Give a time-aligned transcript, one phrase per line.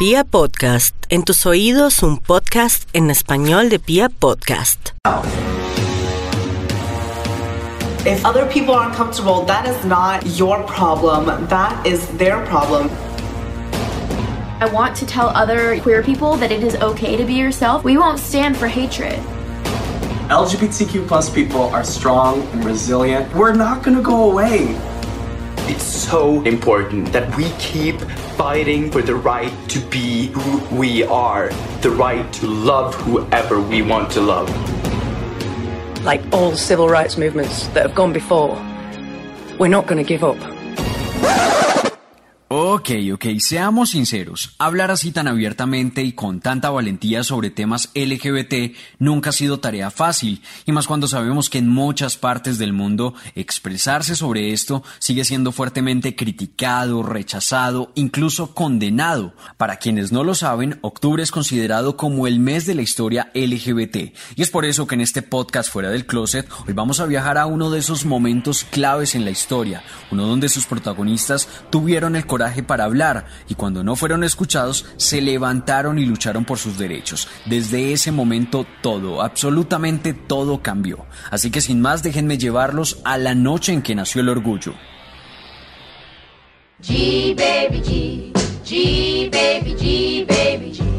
[0.00, 4.92] Pia Podcast, en tus oídos un podcast en español de Pia Podcast.
[8.06, 11.26] If other people aren't comfortable, that is not your problem.
[11.48, 12.88] That is their problem.
[14.62, 17.84] I want to tell other queer people that it is okay to be yourself.
[17.84, 19.20] We won't stand for hatred.
[20.30, 23.30] LGBTQ plus people are strong and resilient.
[23.34, 24.74] We're not gonna go away.
[25.68, 28.00] It's so important that we keep
[28.40, 31.50] fighting for the right to be who we are,
[31.82, 34.48] the right to love whoever we want to love.
[36.06, 38.54] Like all civil rights movements that have gone before,
[39.58, 40.38] we're not going to give up.
[42.80, 44.54] Ok, ok, seamos sinceros.
[44.58, 49.90] Hablar así tan abiertamente y con tanta valentía sobre temas LGBT nunca ha sido tarea
[49.90, 55.26] fácil, y más cuando sabemos que en muchas partes del mundo expresarse sobre esto sigue
[55.26, 59.34] siendo fuertemente criticado, rechazado, incluso condenado.
[59.58, 64.14] Para quienes no lo saben, octubre es considerado como el mes de la historia LGBT,
[64.36, 67.36] y es por eso que en este podcast Fuera del Closet hoy vamos a viajar
[67.36, 72.24] a uno de esos momentos claves en la historia, uno donde sus protagonistas tuvieron el
[72.24, 72.40] corazón
[72.70, 77.26] para hablar y cuando no fueron escuchados se levantaron y lucharon por sus derechos.
[77.46, 81.04] Desde ese momento todo, absolutamente todo cambió.
[81.32, 84.74] Así que sin más déjenme llevarlos a la noche en que nació el orgullo.
[86.80, 88.32] G baby G,
[88.64, 90.90] G baby G baby G.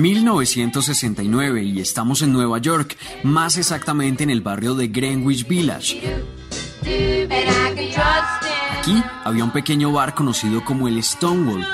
[0.00, 6.00] 1969 y estamos en Nueva York, más exactamente en el barrio de Greenwich Village.
[8.78, 11.64] Aquí había un pequeño bar conocido como el Stonewall.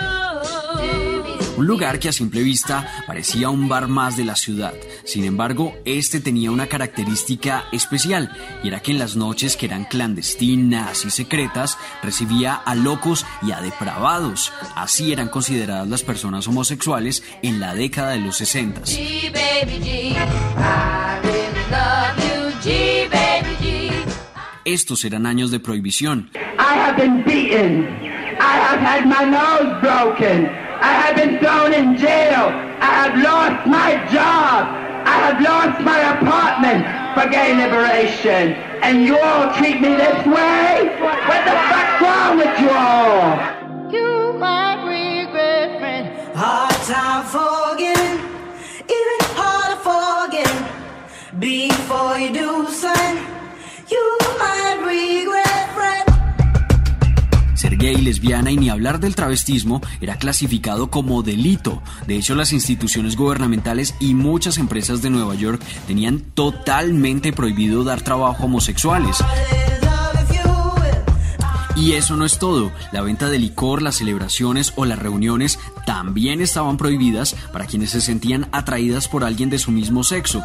[1.59, 4.75] Un lugar que a simple vista parecía un bar más de la ciudad.
[5.05, 8.31] Sin embargo, este tenía una característica especial,
[8.63, 13.51] y era que en las noches que eran clandestinas y secretas, recibía a locos y
[13.51, 14.53] a depravados.
[14.77, 18.83] Así eran consideradas las personas homosexuales en la década de los 60.
[24.69, 26.29] Estos eran años de prohibición.
[26.35, 27.89] I have been beaten.
[28.39, 30.45] I have had my nose broken.
[30.83, 32.53] I have been thrown in jail.
[32.79, 34.69] I have lost my job.
[35.07, 36.85] I have lost my apartment
[37.15, 38.53] for gay liberation.
[38.83, 40.93] And you all treat me this way?
[41.01, 43.41] What the fuck's wrong with you all?
[43.91, 44.78] You might
[57.79, 61.81] Gay, lesbiana y ni hablar del travestismo era clasificado como delito.
[62.09, 68.03] De hecho, las instituciones gubernamentales y muchas empresas de Nueva York tenían totalmente prohibido dar
[68.03, 69.17] trabajo a homosexuales.
[71.77, 72.73] Y eso no es todo.
[72.91, 78.01] La venta de licor, las celebraciones o las reuniones también estaban prohibidas para quienes se
[78.01, 80.43] sentían atraídas por alguien de su mismo sexo.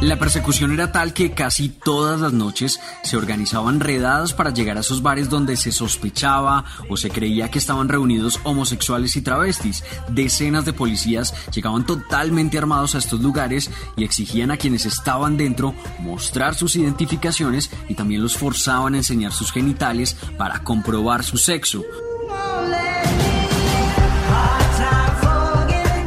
[0.00, 4.80] La persecución era tal que casi todas las noches se organizaban redadas para llegar a
[4.80, 9.82] esos bares donde se sospechaba o se creía que estaban reunidos homosexuales y travestis.
[10.08, 15.74] Decenas de policías llegaban totalmente armados a estos lugares y exigían a quienes estaban dentro
[15.98, 21.82] mostrar sus identificaciones y también los forzaban a enseñar sus genitales para comprobar su sexo.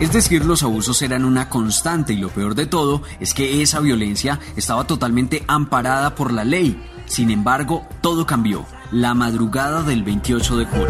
[0.02, 3.80] Es decir, los abusos eran una constante y lo peor de todo es que esa
[3.80, 6.84] violencia estaba totalmente amparada por la ley.
[7.06, 10.88] Sin embargo, todo cambió la madrugada del 28 de junio.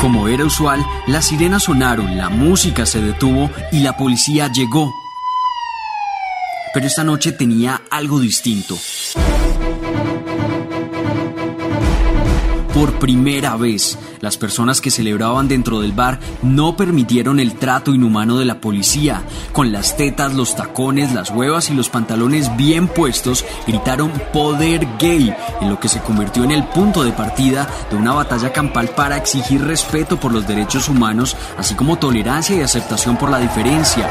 [0.00, 4.88] Como era usual, las sirenas sonaron, la música se detuvo y la policía llegó.
[6.72, 8.78] Pero esta noche tenía algo distinto.
[12.82, 18.38] Por primera vez, las personas que celebraban dentro del bar no permitieron el trato inhumano
[18.38, 19.22] de la policía.
[19.52, 25.32] Con las tetas, los tacones, las huevas y los pantalones bien puestos, gritaron poder gay,
[25.60, 29.16] en lo que se convirtió en el punto de partida de una batalla campal para
[29.16, 34.10] exigir respeto por los derechos humanos, así como tolerancia y aceptación por la diferencia.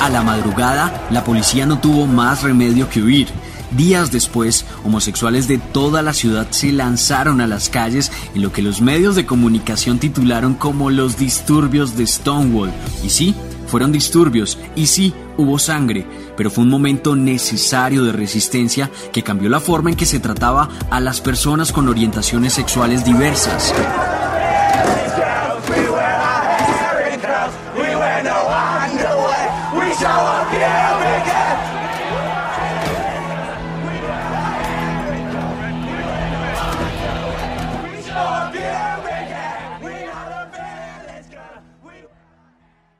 [0.00, 3.28] A la madrugada, la policía no tuvo más remedio que huir.
[3.70, 8.62] Días después, homosexuales de toda la ciudad se lanzaron a las calles en lo que
[8.62, 12.72] los medios de comunicación titularon como los disturbios de Stonewall.
[13.04, 13.34] Y sí,
[13.66, 16.06] fueron disturbios, y sí, hubo sangre,
[16.36, 20.70] pero fue un momento necesario de resistencia que cambió la forma en que se trataba
[20.90, 23.74] a las personas con orientaciones sexuales diversas.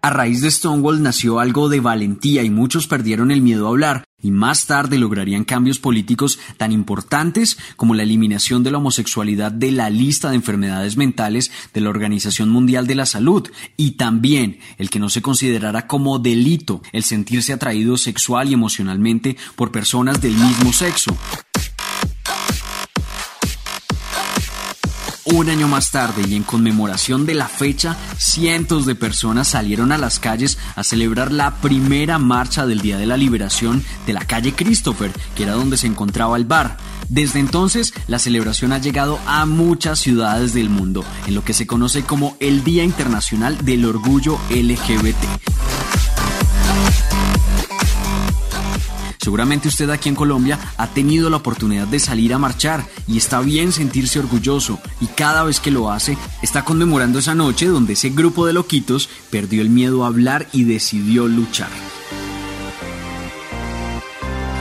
[0.00, 4.04] A raíz de Stonewall nació algo de valentía y muchos perdieron el miedo a hablar
[4.22, 9.72] y más tarde lograrían cambios políticos tan importantes como la eliminación de la homosexualidad de
[9.72, 14.88] la lista de enfermedades mentales de la Organización Mundial de la Salud y también el
[14.88, 20.34] que no se considerara como delito el sentirse atraído sexual y emocionalmente por personas del
[20.34, 21.16] mismo sexo.
[25.34, 29.98] Un año más tarde y en conmemoración de la fecha, cientos de personas salieron a
[29.98, 34.54] las calles a celebrar la primera marcha del Día de la Liberación de la calle
[34.54, 36.78] Christopher, que era donde se encontraba el bar.
[37.10, 41.66] Desde entonces, la celebración ha llegado a muchas ciudades del mundo, en lo que se
[41.66, 45.67] conoce como el Día Internacional del Orgullo LGBT.
[49.28, 53.42] Seguramente usted aquí en Colombia ha tenido la oportunidad de salir a marchar y está
[53.42, 58.08] bien sentirse orgulloso y cada vez que lo hace está conmemorando esa noche donde ese
[58.08, 61.68] grupo de loquitos perdió el miedo a hablar y decidió luchar.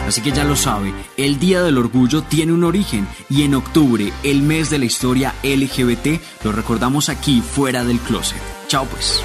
[0.05, 4.11] Así que ya lo sabe, el Día del Orgullo tiene un origen y en octubre,
[4.23, 8.41] el mes de la historia LGBT, lo recordamos aquí fuera del closet.
[8.67, 9.23] Chao pues.